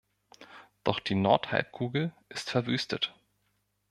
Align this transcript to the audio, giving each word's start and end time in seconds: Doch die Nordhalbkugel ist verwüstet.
Doch 0.83 0.99
die 0.99 1.13
Nordhalbkugel 1.13 2.11
ist 2.29 2.49
verwüstet. 2.49 3.13